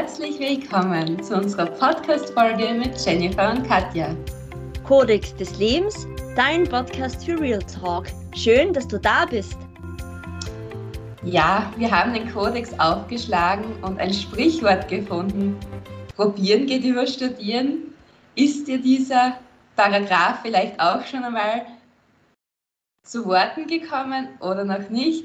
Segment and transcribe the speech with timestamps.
[0.00, 4.14] Herzlich willkommen zu unserer Podcast-Folge mit Jennifer und Katja.
[4.84, 8.06] Kodex des Lebens, dein Podcast für Real Talk.
[8.32, 9.58] Schön, dass du da bist.
[11.24, 15.58] Ja, wir haben den Kodex aufgeschlagen und ein Sprichwort gefunden.
[16.14, 17.92] Probieren geht über Studieren.
[18.36, 19.40] Ist dir dieser
[19.74, 21.66] Paragraph vielleicht auch schon einmal
[23.02, 25.24] zu Worten gekommen oder noch nicht?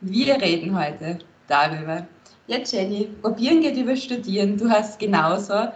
[0.00, 2.08] Wir reden heute darüber.
[2.48, 4.56] Ja, Jenny, probieren geht über Studieren.
[4.56, 5.68] Du hast genauso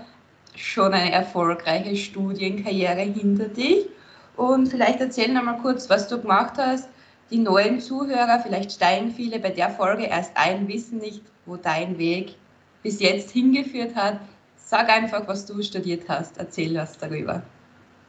[0.57, 3.89] schon eine erfolgreiche Studienkarriere hinter dich.
[4.39, 6.89] Und vielleicht erzähl noch mal kurz, was du gemacht hast.
[7.31, 11.98] Die neuen Zuhörer, vielleicht steigen viele bei der Folge erst ein, wissen nicht, wo dein
[11.98, 12.37] Weg
[12.83, 14.20] bis jetzt hingeführt hat.
[14.57, 16.39] Sag einfach, was du studiert hast.
[16.39, 17.43] Erzähl was darüber.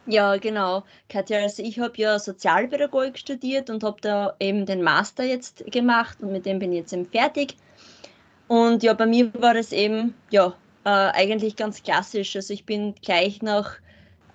[0.06, 0.84] Ja, genau.
[1.10, 6.16] Katja, also ich habe ja Sozialpädagogik studiert und habe da eben den Master jetzt gemacht
[6.22, 7.56] und mit dem bin ich jetzt eben fertig.
[8.48, 12.36] Und ja, bei mir war das eben, ja, äh, eigentlich ganz klassisch.
[12.36, 13.76] Also ich bin gleich nach,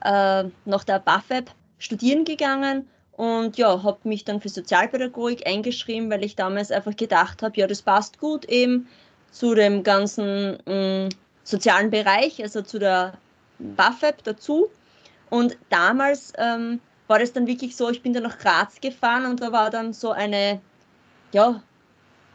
[0.03, 6.23] äh, nach der BAföB studieren gegangen und ja, habe mich dann für Sozialpädagogik eingeschrieben, weil
[6.23, 8.87] ich damals einfach gedacht habe, ja, das passt gut eben
[9.31, 11.09] zu dem ganzen mh, mm,
[11.43, 13.13] sozialen Bereich, also zu der
[13.59, 14.69] BAföB dazu.
[15.29, 19.41] Und damals ähm, war das dann wirklich so, ich bin dann nach Graz gefahren und
[19.41, 20.61] da war dann so eine,
[21.31, 21.61] ja,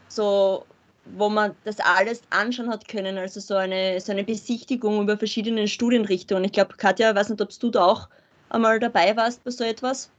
[0.08, 0.64] so
[1.04, 5.68] wo man das alles anschauen hat können, also so eine, so eine Besichtigung über verschiedene
[5.68, 6.44] Studienrichtungen.
[6.44, 8.08] Ich glaube, Katja, ich weiß nicht, ob du da auch
[8.50, 10.10] einmal dabei warst bei so etwas.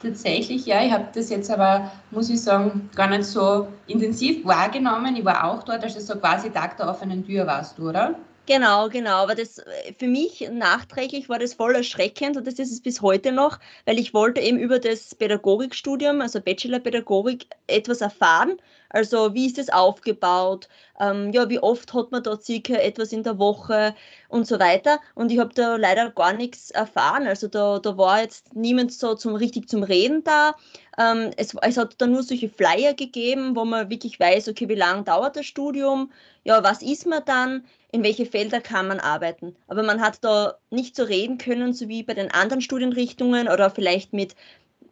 [0.00, 0.82] Tatsächlich, ja.
[0.82, 5.14] Ich habe das jetzt aber, muss ich sagen, gar nicht so intensiv wahrgenommen.
[5.14, 8.14] Ich war auch dort, also so quasi Tag der offenen Tür warst du, oder?
[8.46, 9.22] Genau, genau.
[9.22, 9.62] Aber das
[9.98, 13.98] für mich nachträglich war das voll erschreckend und das ist es bis heute noch, weil
[13.98, 18.56] ich wollte eben über das Pädagogikstudium, also Bachelor-Pädagogik, etwas erfahren.
[18.90, 20.68] Also wie ist es aufgebaut?
[21.00, 23.94] Ähm, ja, wie oft hat man da circa etwas in der Woche
[24.28, 25.00] und so weiter.
[25.14, 27.26] Und ich habe da leider gar nichts erfahren.
[27.26, 30.54] Also da, da war jetzt niemand so zum richtig zum Reden da.
[30.98, 34.74] Ähm, es, es hat da nur solche Flyer gegeben, wo man wirklich weiß, okay, wie
[34.74, 36.12] lange dauert das Studium?
[36.44, 37.64] Ja, was ist man dann?
[37.92, 39.56] in welche Felder kann man arbeiten.
[39.66, 43.70] Aber man hat da nicht so reden können, so wie bei den anderen Studienrichtungen oder
[43.70, 44.36] vielleicht mit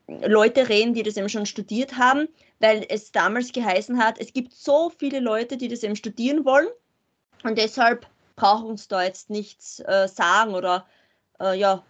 [0.08, 2.28] Leute reden, die das eben schon studiert haben,
[2.60, 6.68] weil es damals geheißen hat, es gibt so viele Leute, die das eben studieren wollen
[7.44, 10.86] und deshalb brauchen uns da jetzt nichts äh, sagen oder
[11.40, 11.82] äh, ja,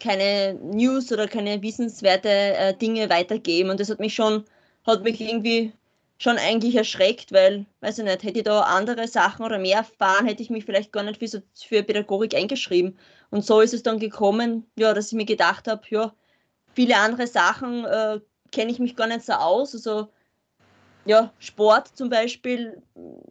[0.00, 3.70] keine News oder keine wissenswerte äh, Dinge weitergeben.
[3.70, 4.44] Und das hat mich schon,
[4.86, 5.72] hat mich irgendwie
[6.18, 10.26] schon eigentlich erschreckt, weil, weiß ich nicht, hätte ich da andere Sachen oder mehr erfahren,
[10.26, 12.98] hätte ich mich vielleicht gar nicht für, so, für Pädagogik eingeschrieben.
[13.30, 16.14] Und so ist es dann gekommen, ja, dass ich mir gedacht habe, ja,
[16.74, 18.20] viele andere Sachen äh,
[18.52, 19.74] kenne ich mich gar nicht so aus.
[19.74, 20.08] Also,
[21.04, 22.82] ja, Sport zum Beispiel,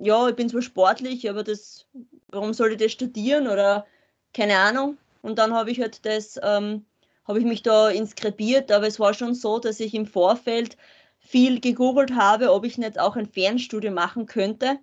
[0.01, 1.85] ja, ich bin zwar sportlich, aber das,
[2.29, 3.85] warum soll ich das studieren oder
[4.33, 4.97] keine Ahnung.
[5.21, 6.85] Und dann habe ich halt das, ähm,
[7.27, 10.77] habe ich mich da inskribiert, aber es war schon so, dass ich im Vorfeld
[11.19, 14.77] viel gegoogelt habe, ob ich nicht auch ein Fernstudium machen könnte,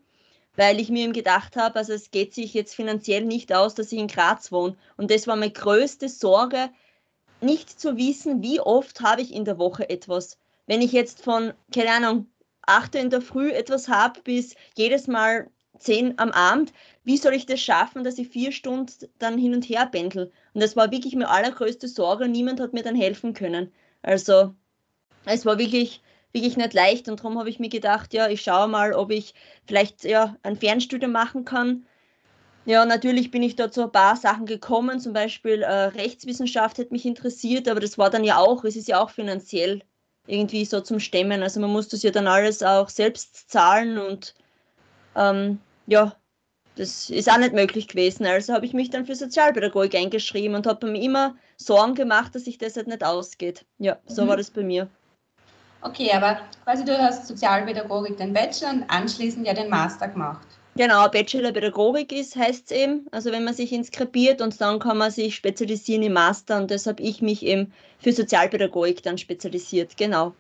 [0.56, 3.93] weil ich mir eben gedacht habe, also es geht sich jetzt finanziell nicht aus, dass
[3.93, 4.76] ich in Graz wohne.
[4.97, 6.70] Und das war meine größte Sorge,
[7.43, 10.39] nicht zu wissen, wie oft habe ich in der Woche etwas.
[10.67, 12.27] Wenn ich jetzt von, keine Ahnung,
[12.63, 16.73] 8 in der Früh etwas habe bis jedes Mal 10 am Abend,
[17.05, 20.31] wie soll ich das schaffen, dass ich vier Stunden dann hin und her pendel?
[20.55, 22.29] Und das war wirklich meine allergrößte Sorge.
[22.29, 23.73] Niemand hat mir dann helfen können.
[24.03, 24.55] Also
[25.25, 28.69] es war wirklich wirklich nicht leicht und darum habe ich mir gedacht, ja, ich schaue
[28.69, 29.35] mal, ob ich
[29.67, 31.87] vielleicht ja, ein Fernstudium machen kann.
[32.65, 36.93] Ja, natürlich bin ich da zu ein paar Sachen gekommen, zum Beispiel äh, Rechtswissenschaft hat
[36.93, 39.83] mich interessiert, aber das war dann ja auch, es ist ja auch finanziell
[40.27, 41.43] irgendwie so zum Stemmen.
[41.43, 44.34] Also man muss das ja dann alles auch selbst zahlen und
[45.17, 46.15] ähm, ja,
[46.77, 48.25] das ist auch nicht möglich gewesen.
[48.25, 52.44] Also habe ich mich dann für Sozialpädagogik eingeschrieben und habe mir immer Sorgen gemacht, dass
[52.44, 53.67] sich das halt nicht ausgeht.
[53.79, 54.29] Ja, so mhm.
[54.29, 54.88] war das bei mir.
[55.82, 60.47] Okay, aber quasi du hast Sozialpädagogik den Bachelor und anschließend ja den Master gemacht.
[60.75, 64.97] Genau, Bachelor Pädagogik ist, heißt es eben, also wenn man sich inskribiert und dann kann
[64.97, 70.33] man sich spezialisieren im Master und deshalb ich mich eben für Sozialpädagogik dann spezialisiert, genau.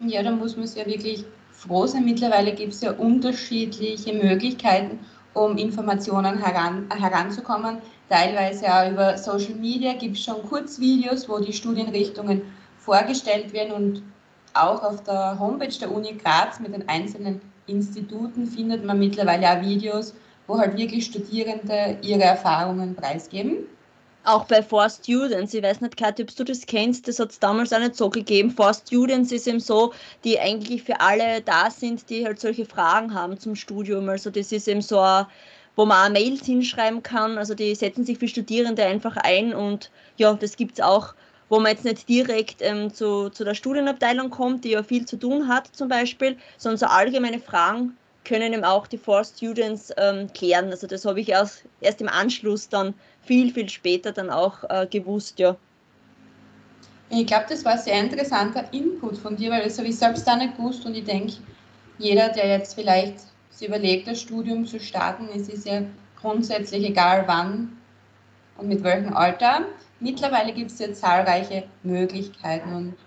[0.00, 2.04] Ja, da muss man ja wirklich froh sein.
[2.04, 4.98] Mittlerweile gibt es ja unterschiedliche Möglichkeiten,
[5.34, 7.78] um Informationen heran, heranzukommen.
[8.08, 12.42] Teilweise auch über Social Media gibt es schon Kurzvideos, wo die Studienrichtungen
[12.78, 14.02] vorgestellt werden und
[14.52, 19.62] auch auf der Homepage der Uni Graz mit den einzelnen Instituten findet man mittlerweile auch
[19.62, 20.14] Videos,
[20.46, 23.66] wo halt wirklich Studierende ihre Erfahrungen preisgeben.
[24.24, 27.38] Auch bei For Students, ich weiß nicht, Katja, ob du das kennst, das hat es
[27.38, 28.50] damals auch nicht so gegeben.
[28.50, 29.92] For Students ist eben so,
[30.24, 34.08] die eigentlich für alle da sind, die halt solche Fragen haben zum Studium.
[34.08, 34.98] Also das ist eben so
[35.76, 37.38] wo man auch Mails hinschreiben kann.
[37.38, 41.14] Also die setzen sich für Studierende einfach ein und ja, das gibt es auch,
[41.48, 45.16] wo man jetzt nicht direkt ähm, zu, zu der Studienabteilung kommt, die ja viel zu
[45.16, 50.32] tun hat zum Beispiel, sondern so allgemeine Fragen können eben auch die Four Students ähm,
[50.32, 50.70] klären.
[50.70, 54.86] Also das habe ich erst, erst im Anschluss dann viel, viel später dann auch äh,
[54.86, 55.56] gewusst, ja.
[57.08, 60.28] Ich glaube, das war ein sehr interessanter Input von dir, weil das habe ich selbst
[60.28, 61.34] auch nicht gewusst und ich denke,
[61.98, 63.20] jeder, der jetzt vielleicht
[63.50, 65.82] sich überlegt, das Studium zu starten, es ist ja
[66.20, 67.78] grundsätzlich egal wann
[68.58, 69.66] und mit welchem Alter.
[69.98, 73.06] Mittlerweile gibt es ja zahlreiche Möglichkeiten und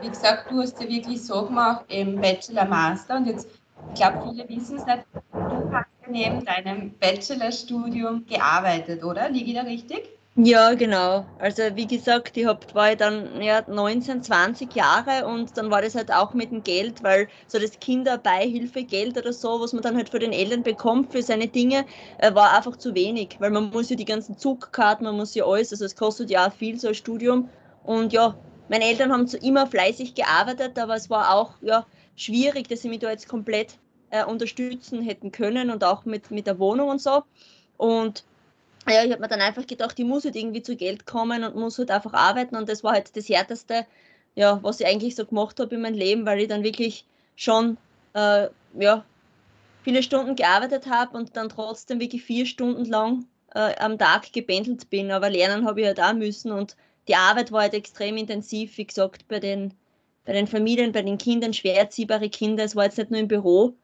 [0.00, 3.48] wie gesagt, du hast ja wirklich so gemacht, eben Bachelor, Master und jetzt,
[3.88, 5.06] ich glaube, viele wissen es nicht,
[5.48, 9.30] du hast ja neben deinem Bachelorstudium gearbeitet, oder?
[9.30, 10.15] Liege ich da richtig?
[10.38, 11.26] Ja, genau.
[11.38, 15.80] Also wie gesagt, ich hab, war ich dann ja, 19, 20 Jahre und dann war
[15.80, 19.96] das halt auch mit dem Geld, weil so das Kinderbeihilfegeld oder so, was man dann
[19.96, 21.86] halt für den Eltern bekommt für seine Dinge,
[22.18, 25.44] äh, war einfach zu wenig, weil man muss ja die ganzen Zugkarten, man muss ja
[25.46, 27.48] alles, also es kostet ja auch viel so ein Studium
[27.82, 28.38] und ja,
[28.68, 32.90] meine Eltern haben so immer fleißig gearbeitet, aber es war auch ja, schwierig, dass sie
[32.90, 33.78] mich da jetzt komplett
[34.10, 37.22] äh, unterstützen hätten können und auch mit, mit der Wohnung und so
[37.76, 38.24] und
[38.92, 41.56] ja, ich habe mir dann einfach gedacht, ich muss halt irgendwie zu Geld kommen und
[41.56, 43.86] muss halt einfach arbeiten und das war halt das Härteste,
[44.34, 47.04] ja, was ich eigentlich so gemacht habe in meinem Leben, weil ich dann wirklich
[47.36, 47.78] schon,
[48.14, 48.48] äh,
[48.78, 49.04] ja,
[49.82, 54.90] viele Stunden gearbeitet habe und dann trotzdem wirklich vier Stunden lang äh, am Tag gependelt
[54.90, 56.76] bin, aber lernen habe ich halt auch müssen und
[57.08, 59.74] die Arbeit war halt extrem intensiv, wie gesagt, bei den,
[60.24, 63.28] bei den Familien, bei den Kindern, schwer erziehbare Kinder, es war jetzt nicht nur im
[63.28, 63.74] Büro,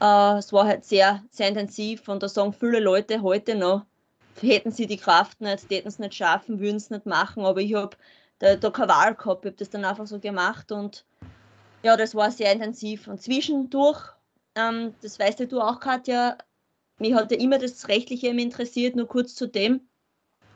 [0.00, 3.86] äh, es war halt sehr, sehr intensiv und da sagen viele Leute heute noch,
[4.40, 7.74] hätten sie die Kraft nicht, hätten es nicht schaffen, würden es nicht machen, aber ich
[7.74, 7.96] habe
[8.38, 11.04] da, da keine Wahl gehabt, ich habe das dann einfach so gemacht und
[11.82, 13.08] ja, das war sehr intensiv.
[13.08, 14.00] Und zwischendurch,
[14.54, 16.38] ähm, das weißt ja du auch, Katja,
[16.98, 19.86] mich hat ja immer das Rechtliche interessiert, nur kurz zu dem.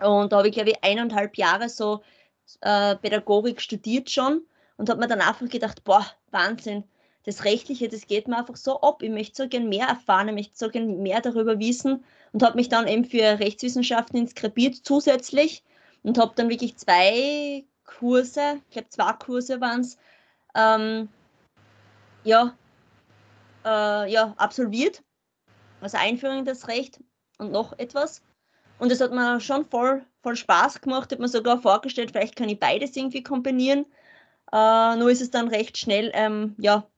[0.01, 2.03] Und da habe ich, glaube ich, eineinhalb Jahre so
[2.63, 4.43] äh, Pädagogik studiert schon
[4.77, 6.85] und habe mir dann einfach gedacht, boah, Wahnsinn,
[7.29, 9.03] das Rechtliche, das geht mir einfach so ab.
[9.03, 12.03] Ich möchte so gern mehr erfahren, ich möchte so gern mehr darüber wissen
[12.33, 15.63] und habe mich dann eben für Rechtswissenschaften inskribiert zusätzlich
[16.03, 19.99] und habe dann wirklich zwei Kurse, ich glaube zwei Kurse waren es,
[20.55, 21.11] ähm,
[22.25, 22.57] ja,
[23.67, 25.03] äh, ja, absolviert.
[25.83, 26.99] Also Einführung in das Recht
[27.37, 28.23] und noch etwas.
[28.79, 31.13] Und es hat mir schon voll, voll Spaß gemacht.
[31.13, 33.85] Habe mir sogar vorgestellt, vielleicht kann ich beides irgendwie kombinieren.
[34.51, 36.89] Äh, nur ist es dann recht schnell ähm, ja,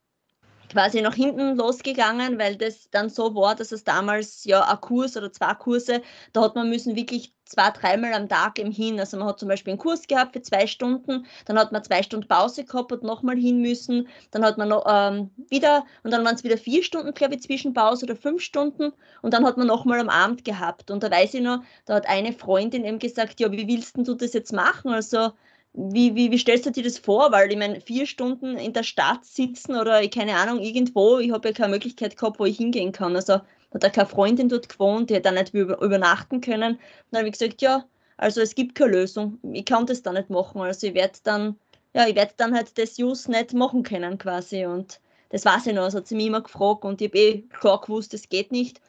[0.71, 5.17] quasi nach hinten losgegangen, weil das dann so war, dass es damals ja ein Kurs
[5.17, 6.03] oder zwei Kurse,
[6.33, 9.01] da hat man müssen wirklich zwei, dreimal am Tag im hin.
[9.01, 12.03] Also man hat zum Beispiel einen Kurs gehabt für zwei Stunden, dann hat man zwei
[12.03, 16.25] Stunden Pause gehabt und nochmal hin müssen, dann hat man noch ähm, wieder und dann
[16.25, 19.67] waren es wieder vier Stunden, glaube ich, Zwischenpause oder fünf Stunden und dann hat man
[19.67, 20.91] nochmal am Abend gehabt.
[20.91, 24.15] Und da weiß ich noch, da hat eine Freundin eben gesagt, ja, wie willst du
[24.15, 24.93] das jetzt machen?
[24.93, 25.33] Also
[25.73, 27.31] wie, wie, wie stellst du dir das vor?
[27.33, 31.49] Weil ich meine, vier Stunden in der Stadt sitzen oder keine Ahnung, irgendwo, ich habe
[31.49, 33.15] ja keine Möglichkeit gehabt, wo ich hingehen kann.
[33.15, 36.73] Also hat da keine Freundin dort gewohnt, die hat dann nicht über, übernachten können.
[36.73, 36.81] Und
[37.11, 37.85] dann habe ich gesagt, ja,
[38.17, 39.39] also es gibt keine Lösung.
[39.53, 40.61] Ich kann das dann nicht machen.
[40.61, 41.57] Also ich werde dann,
[41.95, 44.67] ja, ich werde dann halt das Use nicht machen können quasi.
[44.67, 45.01] Und
[45.31, 45.85] das weiß ich noch.
[45.85, 48.81] Das hat sie mich immer gefragt und ich habe eh klar gewusst, das geht nicht.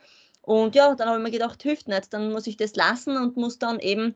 [0.42, 2.12] Und ja, dann habe ich mir gedacht, hilft nicht.
[2.12, 4.16] Dann muss ich das lassen und muss dann eben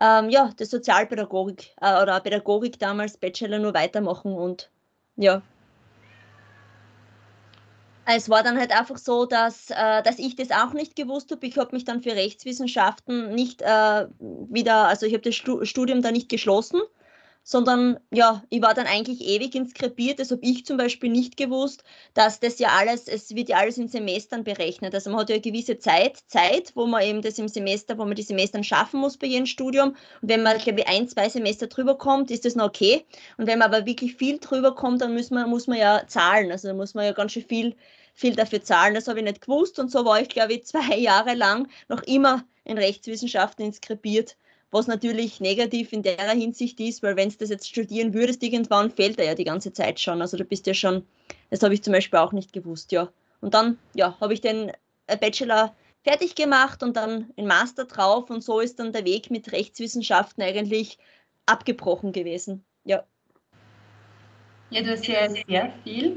[0.00, 4.70] ähm, ja, das Sozialpädagogik äh, oder Pädagogik damals Bachelor nur weitermachen und
[5.16, 5.42] ja.
[8.04, 11.46] Es war dann halt einfach so, dass, äh, dass ich das auch nicht gewusst habe.
[11.46, 16.10] Ich habe mich dann für Rechtswissenschaften nicht äh, wieder, also ich habe das Studium da
[16.10, 16.80] nicht geschlossen,
[17.44, 20.20] sondern ja, ich war dann eigentlich ewig inskribiert.
[20.20, 21.82] Das habe ich zum Beispiel nicht gewusst,
[22.14, 24.94] dass das ja alles, es wird ja alles in Semestern berechnet.
[24.94, 28.04] Also man hat ja eine gewisse Zeit, Zeit, wo man eben das im Semester, wo
[28.04, 29.96] man die Semestern schaffen muss bei jedem Studium.
[30.20, 33.04] Und wenn man, glaube ich, ein, zwei Semester drüber kommt, ist das noch okay.
[33.38, 36.52] Und wenn man aber wirklich viel drüber kommt, dann muss man, muss man ja zahlen.
[36.52, 37.74] Also da muss man ja ganz schön viel,
[38.14, 38.94] viel dafür zahlen.
[38.94, 39.78] Das habe ich nicht gewusst.
[39.80, 44.36] Und so war ich, glaube ich, zwei Jahre lang noch immer in Rechtswissenschaften inskribiert
[44.72, 48.90] was natürlich negativ in der Hinsicht ist, weil wenn du das jetzt studieren würdest, irgendwann
[48.90, 50.20] fehlt er ja die ganze Zeit schon.
[50.20, 51.06] Also du bist ja schon,
[51.50, 53.08] das habe ich zum Beispiel auch nicht gewusst, ja.
[53.42, 54.72] Und dann, ja, habe ich den
[55.06, 59.30] äh, Bachelor fertig gemacht und dann ein Master drauf und so ist dann der Weg
[59.30, 60.98] mit Rechtswissenschaften eigentlich
[61.44, 63.04] abgebrochen gewesen, ja.
[64.70, 66.16] Ja, du hast ja sehr viel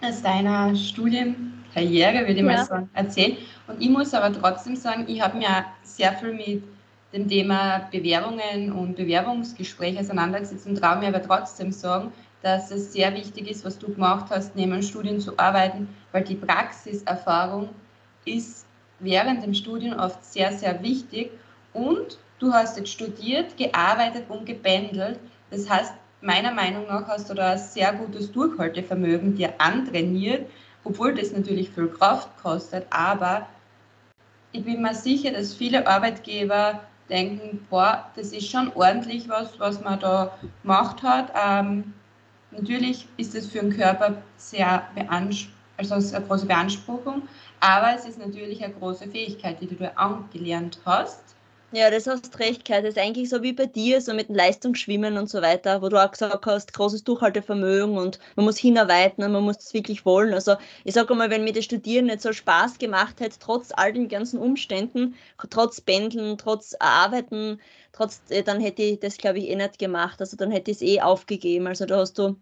[0.00, 2.44] aus deiner Studienkarriere, würde ich ja.
[2.44, 3.38] mal sagen, erzählt.
[3.66, 6.62] Und ich muss aber trotzdem sagen, ich habe mir sehr viel mit
[7.12, 13.14] dem Thema Bewerbungen und Bewerbungsgespräche auseinandergesetzt und traue mir aber trotzdem sagen, dass es sehr
[13.14, 17.70] wichtig ist, was du gemacht hast, neben Studien zu arbeiten, weil die Praxiserfahrung
[18.24, 18.66] ist
[19.00, 21.30] während dem Studium oft sehr, sehr wichtig.
[21.72, 25.18] Und du hast jetzt studiert, gearbeitet und gebändelt.
[25.50, 30.48] Das heißt, meiner Meinung nach hast du da ein sehr gutes Durchhaltevermögen dir antrainiert,
[30.84, 32.86] obwohl das natürlich viel Kraft kostet.
[32.90, 33.46] Aber
[34.52, 39.82] ich bin mir sicher, dass viele Arbeitgeber denken, boah, das ist schon ordentlich was, was
[39.82, 41.32] man da gemacht hat.
[41.34, 41.94] Ähm,
[42.50, 47.22] natürlich ist es für den Körper sehr beanspruchend, also eine große Beanspruchung,
[47.60, 51.25] aber es ist natürlich eine große Fähigkeit, die du angelernt hast.
[51.72, 52.80] Ja, das hast recht, Kai.
[52.80, 55.88] Das ist eigentlich so wie bei dir, so mit dem Leistungsschwimmen und so weiter, wo
[55.88, 60.04] du auch gesagt hast, großes Durchhaltevermögen und man muss hinarbeiten und man muss es wirklich
[60.06, 60.32] wollen.
[60.32, 63.92] Also ich sage mal, wenn mir das Studieren nicht so Spaß gemacht hätte, trotz all
[63.92, 65.16] den ganzen Umständen,
[65.50, 67.60] trotz Pendeln, trotz Arbeiten,
[67.92, 70.20] trotz, äh, dann hätte ich das, glaube ich, eh nicht gemacht.
[70.20, 71.66] Also dann hätte ich es eh aufgegeben.
[71.66, 72.36] Also da hast du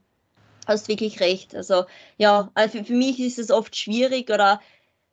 [0.66, 1.54] hast wirklich recht.
[1.54, 1.84] Also
[2.18, 4.60] ja, also für mich ist es oft schwierig oder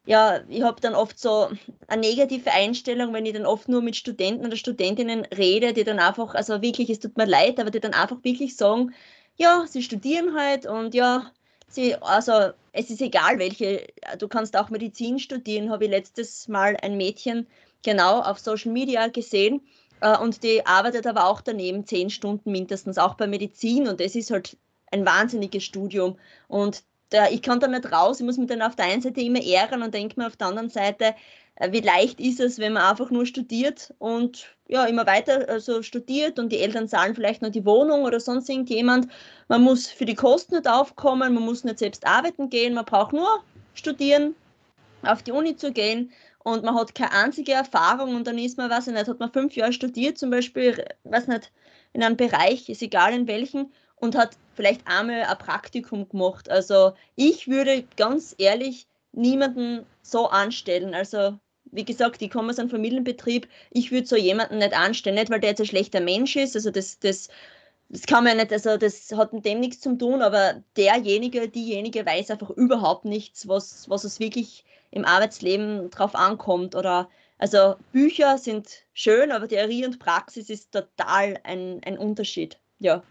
[0.06, 1.50] ja, ich habe dann oft so
[1.88, 6.00] eine negative Einstellung, wenn ich dann oft nur mit Studenten oder Studentinnen rede, die dann
[6.00, 8.94] einfach, also wirklich, es tut mir leid, aber die dann einfach wirklich sagen,
[9.38, 11.32] ja, sie studieren halt und ja,
[11.68, 16.78] sie, also es ist egal welche, du kannst auch Medizin studieren, habe ich letztes Mal
[16.82, 17.48] ein Mädchen
[17.84, 19.62] genau auf Social Media gesehen
[20.02, 24.16] äh, und die arbeitet aber auch daneben zehn Stunden mindestens, auch bei Medizin und es
[24.16, 24.58] ist halt
[24.92, 26.18] ein wahnsinniges Studium
[26.48, 29.22] und der, ich kann da nicht raus, ich muss mich dann auf der einen Seite
[29.22, 31.16] immer ärgern und denke mir auf der anderen Seite,
[31.56, 35.82] äh, wie leicht ist es, wenn man einfach nur studiert und ja, immer weiter also
[35.84, 39.08] studiert und die Eltern zahlen vielleicht noch die Wohnung oder sonst irgendjemand.
[39.50, 43.14] Man muss für die Kosten nicht aufkommen, man muss nicht selbst arbeiten gehen, man braucht
[43.14, 44.36] nur studieren,
[45.04, 46.12] auf die Uni zu gehen
[46.44, 49.32] und man hat keine einzige Erfahrung und dann ist man, weiß ich nicht, hat man
[49.32, 51.52] fünf Jahre studiert, zum Beispiel, weiß nicht,
[51.94, 56.50] in einem Bereich, ist egal in welchen, und hat vielleicht einmal ein Praktikum gemacht.
[56.50, 60.94] Also ich würde ganz ehrlich niemanden so anstellen.
[60.94, 65.30] Also wie gesagt, ich komme aus einem Familienbetrieb, ich würde so jemanden nicht anstellen, nicht
[65.30, 67.30] weil der jetzt ein schlechter Mensch ist, also das, das,
[67.88, 72.06] das kann man nicht, also das hat mit dem nichts zu tun, aber derjenige, diejenige
[72.06, 76.76] weiß einfach überhaupt nichts, was, was es wirklich im Arbeitsleben drauf ankommt.
[76.76, 82.60] Oder also Bücher sind schön, aber Theorie und Praxis ist total ein, ein Unterschied.
[82.80, 83.04] Ja.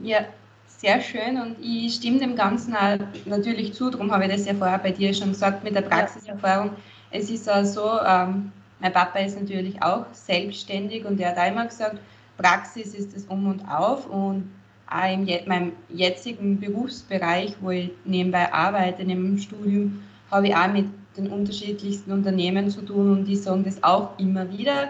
[0.00, 0.20] Ja,
[0.66, 4.54] sehr schön und ich stimme dem Ganzen auch natürlich zu, darum habe ich das ja
[4.54, 6.70] vorher bei dir schon gesagt mit der Praxiserfahrung.
[7.10, 11.66] Es ist auch so, ähm, mein Papa ist natürlich auch selbstständig und er hat einmal
[11.66, 11.98] gesagt,
[12.36, 14.48] Praxis ist das Um und Auf und
[14.88, 20.00] auch in meinem jetzigen Berufsbereich, wo ich nebenbei arbeite, neben dem Studium,
[20.30, 20.86] habe ich auch mit
[21.16, 24.88] den unterschiedlichsten Unternehmen zu tun und die sagen das auch immer wieder.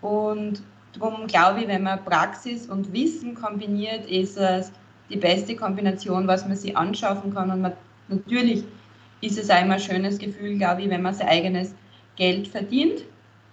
[0.00, 0.62] Und
[0.98, 4.72] Darum glaube ich, wenn man Praxis und Wissen kombiniert, ist es
[5.08, 7.50] die beste Kombination, was man sich anschaffen kann.
[7.50, 7.72] Und man,
[8.08, 8.64] natürlich
[9.20, 11.74] ist es einmal ein schönes Gefühl, glaube ich, wenn man sein eigenes
[12.16, 13.04] Geld verdient.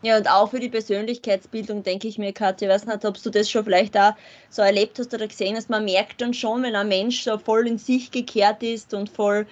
[0.02, 3.30] Ja, und auch für die Persönlichkeitsbildung denke ich mir, Katja, ich weiß nicht, ob du
[3.30, 4.14] das schon vielleicht auch
[4.50, 7.68] so erlebt hast oder gesehen hast, man merkt dann schon, wenn ein Mensch so voll
[7.68, 9.48] in sich gekehrt ist und voll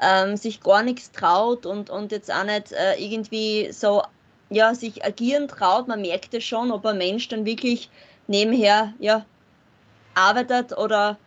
[0.00, 4.02] ähm, sich gar nichts traut und, und jetzt auch nicht äh, irgendwie so
[4.50, 7.90] ja, sich agieren traut, man merkt es schon, ob ein Mensch dann wirklich
[8.26, 9.24] nebenher ja,
[10.14, 11.18] arbeitet oder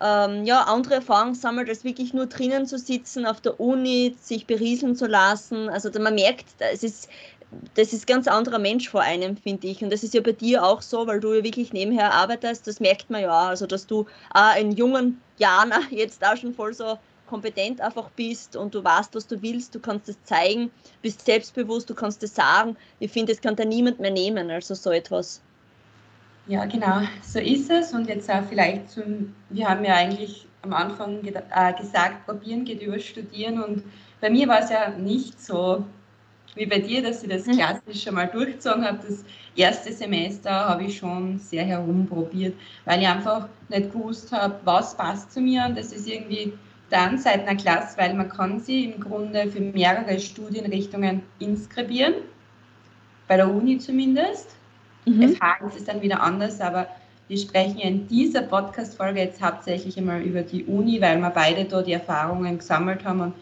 [0.00, 4.46] ähm, ja, andere Erfahrungen sammelt, als wirklich nur drinnen zu sitzen, auf der Uni, sich
[4.46, 5.68] berieseln zu lassen.
[5.68, 7.08] Also man merkt, es ist,
[7.74, 9.82] das ist ein ganz anderer Mensch vor einem, finde ich.
[9.82, 12.80] Und das ist ja bei dir auch so, weil du ja wirklich nebenher arbeitest, das
[12.80, 16.98] merkt man ja, also dass du auch in jungen Jahren jetzt auch schon voll so
[17.30, 20.70] kompetent einfach bist und du weißt, was du willst, du kannst es zeigen,
[21.00, 22.76] bist selbstbewusst, du kannst es sagen.
[22.98, 25.40] Ich finde, es kann da niemand mehr nehmen, also so etwas.
[26.48, 27.92] Ja, genau, so ist es.
[27.92, 32.82] Und jetzt auch vielleicht zum, wir haben ja eigentlich am Anfang äh, gesagt, probieren geht
[32.82, 33.62] über studieren.
[33.62, 33.84] Und
[34.20, 35.84] bei mir war es ja nicht so
[36.56, 37.52] wie bei dir, dass ich das mhm.
[37.52, 38.98] klassisch schon mal durchgezogen habe.
[39.06, 44.96] Das erste Semester habe ich schon sehr herumprobiert, weil ich einfach nicht gewusst habe, was
[44.96, 45.66] passt zu mir.
[45.66, 46.52] Und das ist irgendwie
[46.90, 52.14] dann seit einer Klasse, weil man kann sie im Grunde für mehrere Studienrichtungen inskribieren,
[53.28, 54.56] bei der Uni zumindest.
[55.06, 55.34] Mhm.
[55.34, 56.88] FH ist es dann wieder anders, aber
[57.28, 61.80] wir sprechen in dieser Podcast-Folge jetzt hauptsächlich einmal über die Uni, weil wir beide da
[61.80, 63.34] die Erfahrungen gesammelt haben und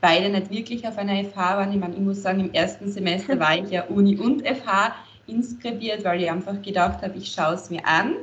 [0.00, 1.72] beide nicht wirklich auf einer FH waren.
[1.72, 4.94] Ich meine, ich muss sagen, im ersten Semester war ich ja Uni und FH
[5.28, 8.16] inskribiert, weil ich einfach gedacht habe, ich schaue es mir an.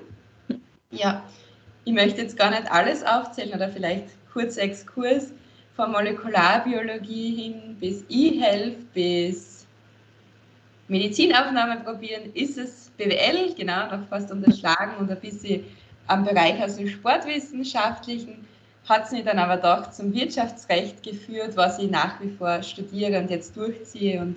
[0.91, 1.23] Ja,
[1.85, 5.31] ich möchte jetzt gar nicht alles aufzählen oder vielleicht kurzer Exkurs
[5.77, 9.65] von Molekularbiologie hin bis E-Health bis
[10.89, 15.63] Medizinaufnahme probieren, ist es BWL, genau, noch fast unterschlagen und ein bisschen
[16.07, 18.45] am Bereich aus dem Sportwissenschaftlichen.
[18.87, 23.19] hat es mich dann aber doch zum Wirtschaftsrecht geführt, was ich nach wie vor studiere
[23.19, 24.35] und jetzt durchziehe und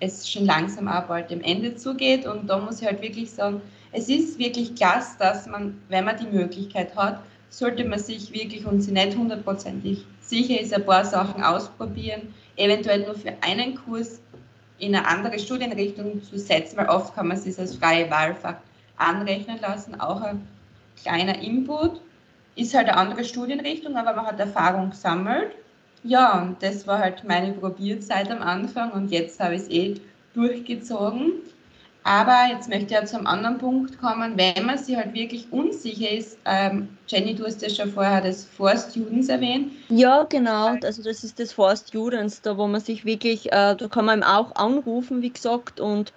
[0.00, 2.26] es schon langsam auch bald dem Ende zugeht.
[2.26, 3.62] Und da muss ich halt wirklich sagen,
[3.92, 8.64] es ist wirklich klasse, dass man, wenn man die Möglichkeit hat, sollte man sich wirklich
[8.64, 14.20] und sie nicht hundertprozentig sicher ist, ein paar Sachen ausprobieren, eventuell nur für einen Kurs
[14.78, 18.56] in eine andere Studienrichtung zu setzen, weil oft kann man sich als freie Wahlfach
[18.96, 20.48] anrechnen lassen, auch ein
[21.00, 22.00] kleiner Input.
[22.56, 25.52] Ist halt eine andere Studienrichtung, aber man hat Erfahrung gesammelt.
[26.04, 29.94] Ja, und das war halt meine Probierzeit am Anfang und jetzt habe ich es eh
[30.34, 31.32] durchgezogen.
[32.04, 36.10] Aber jetzt möchte ich ja zum anderen Punkt kommen, wenn man sich halt wirklich unsicher
[36.10, 36.36] ist.
[36.44, 39.72] Ähm, Jenny, du hast ja schon vorher das Four Students erwähnt.
[39.88, 40.76] Ja, genau.
[40.82, 44.24] Also das ist das Four Students, da wo man sich wirklich, äh, da kann man
[44.24, 45.78] auch anrufen, wie gesagt.
[45.78, 46.12] Und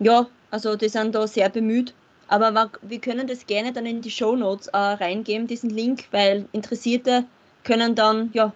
[0.00, 1.94] ja, also die sind da sehr bemüht.
[2.26, 6.46] Aber wir können das gerne dann in die Show Notes äh, reingeben, diesen Link, weil
[6.52, 7.24] Interessierte
[7.64, 8.52] können dann, ja,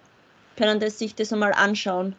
[0.57, 2.15] können das, sich das einmal anschauen.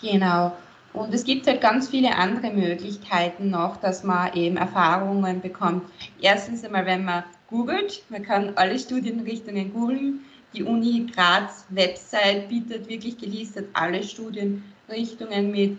[0.00, 0.52] Genau.
[0.96, 5.84] Und es gibt halt ganz viele andere Möglichkeiten noch, dass man eben Erfahrungen bekommt.
[6.22, 10.20] Erstens einmal, wenn man googelt, man kann alle Studienrichtungen googeln.
[10.54, 15.76] Die Uni Graz Website bietet wirklich gelistet alle Studienrichtungen mit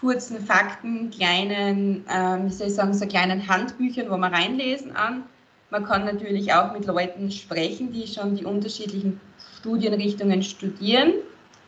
[0.00, 5.22] kurzen Fakten, kleinen, ähm, wie soll ich sagen, so kleinen Handbüchern, wo man reinlesen an.
[5.70, 9.20] Man kann natürlich auch mit Leuten sprechen, die schon die unterschiedlichen
[9.60, 11.12] Studienrichtungen studieren.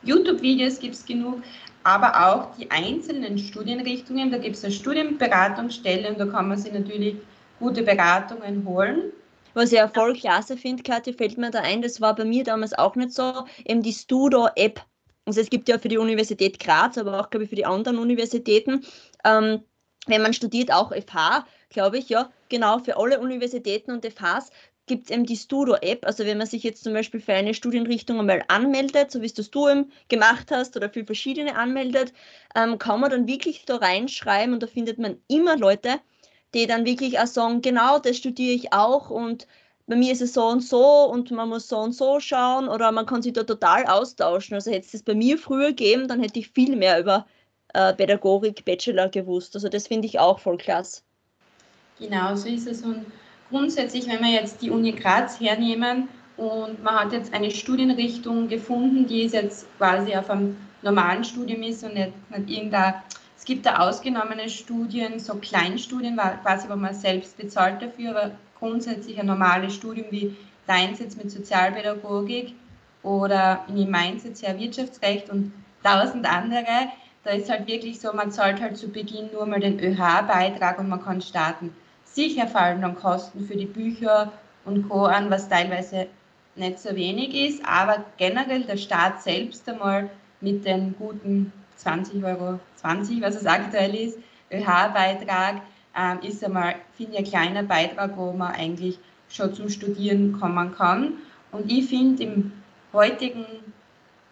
[0.03, 1.41] YouTube-Videos gibt es genug,
[1.85, 4.31] aber auch die einzelnen Studienrichtungen.
[4.31, 7.17] Da gibt es eine Studienberatungsstelle und da kann man sich natürlich
[7.59, 9.13] gute Beratungen holen.
[9.55, 12.43] Was ich ja voll klasse finde, Katja, fällt mir da ein, das war bei mir
[12.43, 14.81] damals auch nicht so, eben die Studo-App
[15.27, 17.99] also es gibt ja für die Universität Graz, aber auch, glaube ich, für die anderen
[17.99, 18.85] Universitäten,
[19.25, 19.63] ähm,
[20.07, 24.51] wenn man studiert, auch FH, glaube ich, ja, genau, für alle Universitäten und FHs
[24.87, 26.05] gibt es eben die Studo-App.
[26.07, 29.35] Also wenn man sich jetzt zum Beispiel für eine Studienrichtung einmal anmeldet, so wie es
[29.35, 32.13] das du eben gemacht hast oder für verschiedene anmeldet,
[32.55, 36.01] ähm, kann man dann wirklich da reinschreiben und da findet man immer Leute,
[36.55, 39.47] die dann wirklich auch sagen, genau, das studiere ich auch und
[39.87, 42.91] bei mir ist es so und so und man muss so und so schauen oder
[42.93, 44.55] man kann sich da total austauschen.
[44.55, 47.27] Also hätte es das bei mir früher gegeben, dann hätte ich viel mehr über
[47.75, 49.55] äh, Pädagogik, Bachelor gewusst.
[49.55, 51.03] Also das finde ich auch voll klasse.
[51.99, 52.83] Genau, so ist es.
[52.83, 53.05] Und
[53.51, 59.07] grundsätzlich, wenn wir jetzt die Uni Graz hernehmen und man hat jetzt eine Studienrichtung gefunden,
[59.07, 62.95] die ist jetzt quasi auf einem normalen Studium ist und nicht, nicht irgendein,
[63.37, 69.19] es gibt da ausgenommene Studien, so Kleinstudien, quasi, wo man selbst bezahlt dafür, aber grundsätzlich
[69.19, 72.55] ein normales Studium wie deins jetzt mit Sozialpädagogik
[73.03, 75.53] oder in meins jetzt ja Wirtschaftsrecht und
[75.83, 76.89] tausend andere,
[77.23, 80.89] da ist halt wirklich so, man zahlt halt zu Beginn nur mal den ÖH-Beitrag und
[80.89, 81.75] man kann starten.
[82.15, 84.33] Sicher fallen dann Kosten für die Bücher
[84.65, 85.07] und Co.
[85.07, 86.07] an, was teilweise
[86.55, 90.09] nicht so wenig ist, aber generell der Staat selbst einmal
[90.41, 94.19] mit den guten 20 Euro, 20, was es aktuell ist,
[94.53, 95.63] ÖH-Beitrag,
[95.97, 98.97] ähm, ist einmal, finde ich, ein kleiner Beitrag, wo man eigentlich
[99.29, 101.15] schon zum Studieren kommen kann.
[101.51, 102.53] Und ich finde, im
[102.93, 103.45] heutigen,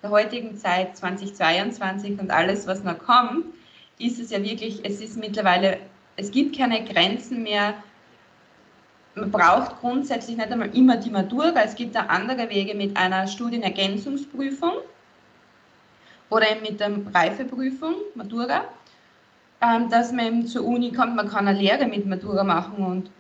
[0.05, 3.47] der heutigen Zeit 2022 und alles, was noch kommt,
[3.99, 5.79] ist es ja wirklich, es ist mittlerweile,
[6.17, 7.75] es gibt keine Grenzen mehr.
[9.15, 13.27] Man braucht grundsätzlich nicht einmal immer die Matura, es gibt auch andere Wege mit einer
[13.27, 14.73] Studienergänzungsprüfung
[16.31, 18.63] oder mit der Reifeprüfung, Matura
[19.63, 23.11] ähm, dass man eben zur Uni kommt, man kann eine Lehre mit Matura machen und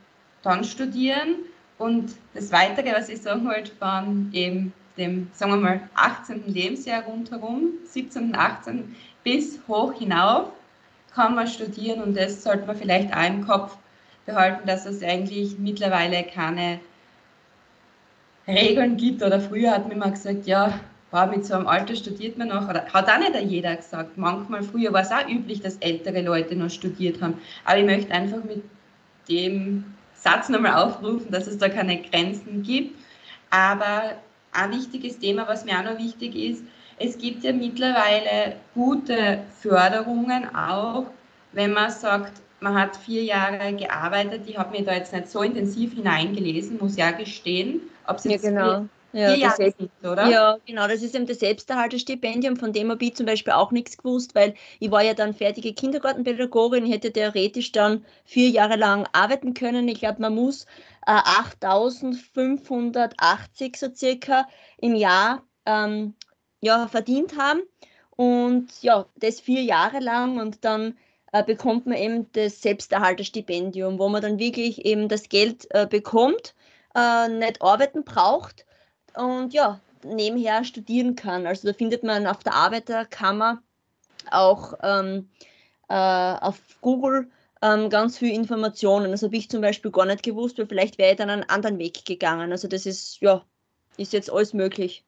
[0.43, 1.37] dann studieren.
[1.79, 6.53] Und das Weitere, was ich sagen wollte, von eben dem, sagen wir mal, 18.
[6.53, 8.95] Lebensjahr rundherum, 17., 18.
[9.23, 10.51] bis hoch hinauf,
[11.15, 13.77] kann man studieren und das sollte man vielleicht auch im Kopf
[14.27, 16.81] behalten, dass es eigentlich mittlerweile keine
[18.47, 22.39] Regeln gibt oder früher hat man immer gesagt, ja, wow, mit so einem Alter studiert
[22.39, 24.17] man noch, oder hat auch nicht jeder gesagt.
[24.17, 27.35] Manchmal früher war es auch üblich, dass ältere Leute noch studiert haben.
[27.65, 28.63] Aber ich möchte einfach mit
[29.29, 32.99] dem Satz nochmal aufrufen, dass es da keine Grenzen gibt.
[33.51, 34.15] Aber
[34.53, 36.65] ein wichtiges Thema, was mir auch noch wichtig ist,
[36.99, 41.07] es gibt ja mittlerweile gute Förderungen auch,
[41.53, 44.43] wenn man sagt, man hat vier Jahre gearbeitet.
[44.47, 47.81] Ich habe mir da jetzt nicht so intensiv hineingelesen, muss ja gestehen.
[48.07, 48.87] Ob es ja, genau.
[49.15, 50.27] Ja, ja, das ist, oder?
[50.27, 53.99] ja, genau, das ist eben das Selbsterhaltestipendium, von dem habe ich zum Beispiel auch nichts
[53.99, 59.07] gewusst, weil ich war ja dann fertige Kindergartenpädagogin, ich hätte theoretisch dann vier Jahre lang
[59.13, 59.87] arbeiten können.
[59.89, 60.65] Ich glaube, man muss
[61.07, 66.15] äh, 8.580 so circa im Jahr ähm,
[66.63, 67.61] ja, verdient haben
[68.17, 70.97] und ja, das vier Jahre lang und dann
[71.33, 76.55] äh, bekommt man eben das Selbsterhalterstipendium, wo man dann wirklich eben das Geld äh, bekommt,
[76.95, 78.65] äh, nicht arbeiten braucht
[79.15, 81.47] und ja, nebenher studieren kann.
[81.47, 83.63] Also da findet man auf der Arbeiterkammer
[84.31, 85.29] auch ähm,
[85.89, 89.11] äh, auf Google ähm, ganz viele Informationen.
[89.11, 91.79] Das habe ich zum Beispiel gar nicht gewusst, weil vielleicht wäre ich dann einen anderen
[91.79, 92.53] Weg gegangen.
[92.53, 93.45] Also das ist, ja,
[93.97, 95.05] ist jetzt alles möglich.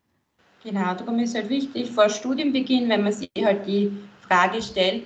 [0.65, 3.93] Genau, darum ist halt wichtig, vor Studienbeginn, wenn man sich halt die
[4.27, 5.03] Frage stellt,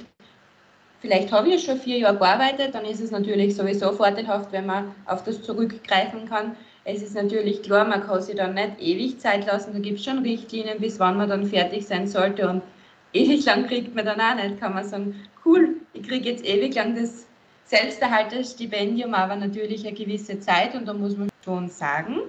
[1.01, 4.67] vielleicht habe ich ja schon vier Jahre gearbeitet, dann ist es natürlich sowieso vorteilhaft, wenn
[4.67, 6.55] man auf das zurückgreifen kann.
[6.85, 10.05] Es ist natürlich klar, man kann sich dann nicht ewig Zeit lassen, da gibt es
[10.05, 12.63] schon Richtlinien, bis wann man dann fertig sein sollte und
[13.13, 16.77] ewig lang kriegt man dann auch nicht, kann man sagen, cool, ich kriege jetzt ewig
[16.77, 17.27] lang das
[17.65, 22.21] Selbsterhalterstipendium, aber natürlich eine gewisse Zeit und da muss man schon sagen,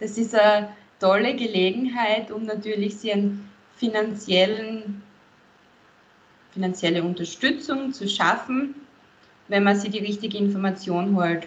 [0.00, 0.68] das ist eine
[1.00, 5.02] tolle Gelegenheit, um natürlich sie einen finanziellen,
[6.52, 8.74] finanzielle Unterstützung zu schaffen,
[9.48, 11.46] wenn man sich die richtige Information holt.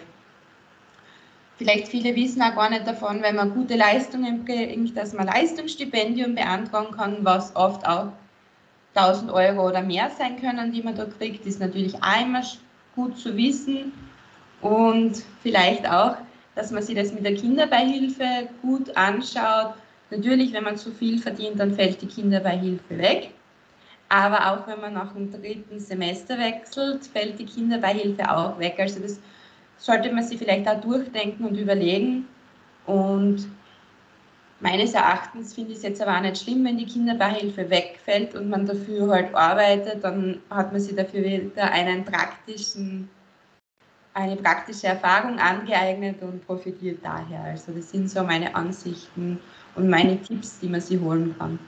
[1.58, 6.34] Vielleicht viele wissen auch gar nicht davon, wenn man gute Leistungen bringt, dass man Leistungsstipendium
[6.34, 8.12] beantragen kann, was oft auch
[8.94, 12.42] 1000 Euro oder mehr sein können, die man da kriegt, ist natürlich auch immer
[12.96, 13.92] gut zu wissen.
[14.62, 16.16] Und vielleicht auch,
[16.54, 19.74] dass man sich das mit der Kinderbeihilfe gut anschaut.
[20.10, 23.30] Natürlich, wenn man zu viel verdient, dann fällt die Kinderbeihilfe weg.
[24.08, 28.74] Aber auch wenn man nach dem dritten Semester wechselt, fällt die Kinderbeihilfe auch weg.
[28.78, 29.20] Also das
[29.78, 32.26] sollte man sich vielleicht auch durchdenken und überlegen.
[32.86, 33.46] Und
[34.58, 38.50] meines Erachtens finde ich es jetzt aber auch nicht schlimm, wenn die Kinderbeihilfe wegfällt und
[38.50, 43.08] man dafür halt arbeitet, dann hat man sich dafür wieder einen praktischen
[44.14, 47.44] eine praktische Erfahrung angeeignet und profitiert daher.
[47.44, 49.38] Also das sind so meine Ansichten
[49.76, 51.58] und meine Tipps, die man sich holen kann.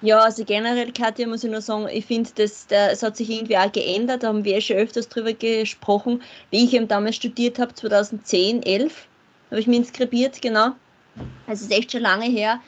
[0.00, 2.68] Ja, also generell, Katja, muss ich nur sagen, ich finde, es
[3.02, 6.86] hat sich irgendwie auch geändert, da haben wir schon öfters drüber gesprochen, wie ich eben
[6.86, 9.08] damals studiert habe, 2010, 11,
[9.50, 10.72] habe ich mich inskribiert, genau.
[11.48, 12.60] Also es ist echt schon lange her.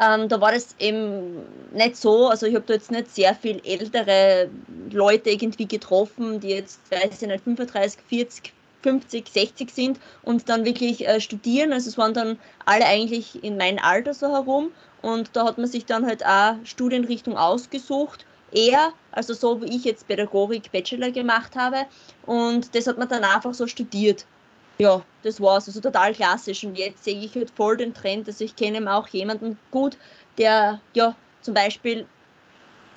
[0.00, 3.60] Ähm, da war das eben nicht so, also ich habe da jetzt nicht sehr viel
[3.64, 4.50] ältere
[4.90, 10.64] Leute irgendwie getroffen, die jetzt, weiß ich nicht, 35, 40, 50, 60 sind und dann
[10.64, 11.72] wirklich äh, studieren.
[11.72, 14.70] Also es waren dann alle eigentlich in meinem Alter so herum
[15.02, 18.26] und da hat man sich dann halt auch Studienrichtung ausgesucht.
[18.52, 21.86] Eher, also so wie ich jetzt Pädagogik Bachelor gemacht habe
[22.26, 24.24] und das hat man dann einfach so studiert.
[24.78, 25.66] Ja, das war's.
[25.68, 26.64] Also total klassisch.
[26.64, 28.26] Und jetzt sehe ich halt voll den Trend.
[28.26, 29.96] Also ich kenne auch jemanden gut,
[30.38, 32.06] der ja zum Beispiel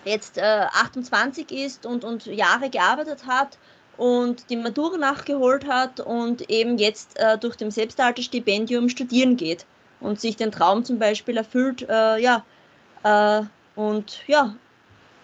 [0.06, 3.58] jetzt äh, 28 ist und, und Jahre gearbeitet hat
[3.98, 9.66] und die Matura nachgeholt hat und eben jetzt äh, durch dem Selbsterhalterstipendium studieren geht
[10.00, 12.46] und sich den Traum zum Beispiel erfüllt, äh, ja,
[13.04, 13.44] äh,
[13.76, 14.56] und ja,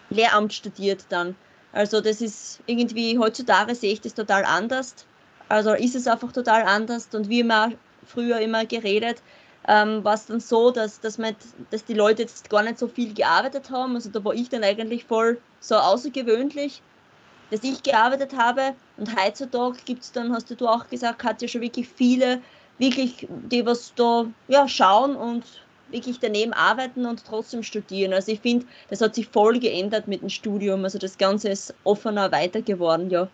[0.10, 1.36] Lehramt studiert dann.
[1.72, 5.06] Also das ist irgendwie, heutzutage sehe ich das total anders.
[5.50, 7.72] Also ist es einfach total anders und wie immer
[8.06, 9.22] früher immer geredet,
[9.68, 11.36] ähm, war es dann so, dass, dass, man,
[11.72, 13.96] dass die Leute jetzt gar nicht so viel gearbeitet haben.
[13.96, 16.82] Also da war ich dann eigentlich voll so außergewöhnlich
[17.52, 18.76] dass ich gearbeitet habe.
[18.98, 22.42] Und heutzutage gibt es dann, hast du auch gesagt, hat ja schon wirklich viele,
[22.78, 25.44] wirklich, die was da ja, schauen und
[25.92, 28.14] wirklich daneben arbeiten und trotzdem studieren.
[28.14, 30.84] Also ich finde, das hat sich voll geändert mit dem Studium.
[30.84, 33.28] Also das Ganze ist offener weiter geworden, ja.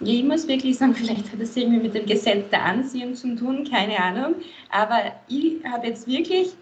[0.00, 3.36] Ja, ich muss wirklich sagen, vielleicht hat das irgendwie mit dem Gesetz der Anziehung zu
[3.36, 4.36] tun, keine Ahnung.
[4.70, 6.54] Aber ich habe jetzt wirklich,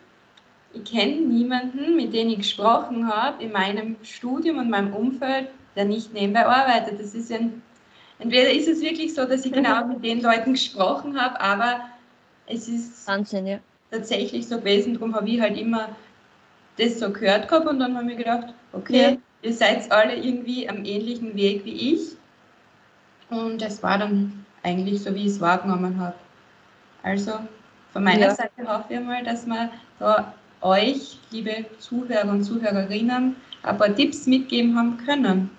[0.75, 5.85] ich kenne niemanden, mit dem ich gesprochen habe in meinem Studium und meinem Umfeld, der
[5.85, 7.01] nicht nebenbei arbeitet.
[7.01, 7.63] Das ist ein,
[8.19, 11.81] entweder ist es wirklich so, dass ich genau mit den Leuten gesprochen habe, aber
[12.47, 13.59] es ist Wahnsinn, ja.
[13.91, 14.95] tatsächlich so gewesen.
[14.95, 15.91] Darum habe ich halt immer
[16.79, 19.17] das so gehört gehabt und dann habe ich gedacht, okay, ja.
[19.43, 22.17] ihr seid alle irgendwie am ähnlichen Weg wie ich.
[23.31, 26.15] Und es war dann eigentlich so, wie ich es wahrgenommen habe.
[27.03, 27.33] Also
[27.93, 28.35] von meiner ja.
[28.35, 34.27] Seite hoffe ich mal, dass wir da euch, liebe Zuhörer und Zuhörerinnen, ein paar Tipps
[34.27, 35.51] mitgeben haben können.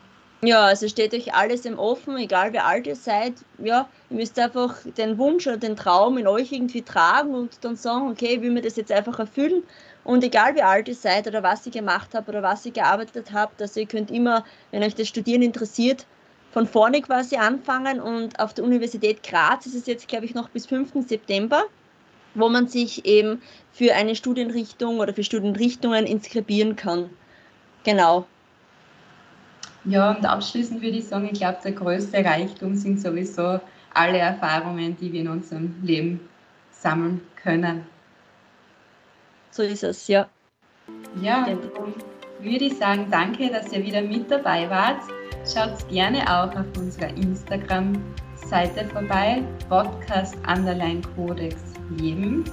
[0.41, 3.33] Ja, also steht euch alles im Offen, egal wie alt ihr seid.
[3.57, 7.75] Ja, ihr müsst einfach den Wunsch oder den Traum in euch irgendwie tragen und dann
[7.75, 9.63] sagen, okay, ich will mir das jetzt einfach erfüllen.
[10.05, 13.33] Und egal wie alt ihr seid oder was ihr gemacht habt oder was ihr gearbeitet
[13.33, 16.05] habt, also ihr könnt immer, wenn euch das Studieren interessiert,
[16.51, 17.99] von vorne quasi anfangen.
[17.99, 21.07] Und auf der Universität Graz ist es jetzt, glaube ich, noch bis 5.
[21.07, 21.63] September,
[22.35, 27.09] wo man sich eben für eine Studienrichtung oder für Studienrichtungen inskribieren kann.
[27.83, 28.27] Genau.
[29.85, 33.59] Ja, und abschließend würde ich sagen, ich glaube, der größte Reichtum sind sowieso
[33.93, 36.19] alle Erfahrungen, die wir in unserem Leben
[36.71, 37.85] sammeln können.
[39.51, 40.27] So ist es, ja.
[41.21, 41.47] Ja,
[42.41, 45.01] würde ich sagen, danke, dass ihr wieder mit dabei wart.
[45.51, 51.55] Schaut gerne auch auf unserer Instagram-Seite vorbei, Podcast Underline Codex
[51.97, 52.43] Leben.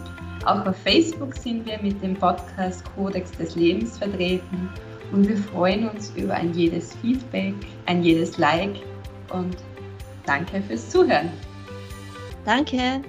[0.44, 4.68] Auch auf Facebook sind wir mit dem Podcast Kodex des Lebens vertreten
[5.12, 7.54] und wir freuen uns über ein jedes Feedback,
[7.86, 8.76] ein jedes Like
[9.32, 9.56] und
[10.24, 11.30] danke fürs Zuhören.
[12.44, 13.02] Danke.